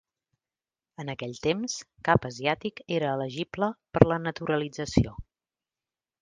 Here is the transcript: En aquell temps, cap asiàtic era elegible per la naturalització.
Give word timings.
En 1.01 1.11
aquell 1.13 1.35
temps, 1.43 1.75
cap 2.09 2.25
asiàtic 2.29 2.81
era 2.97 3.11
elegible 3.19 3.69
per 3.99 4.03
la 4.13 4.19
naturalització. 4.25 5.15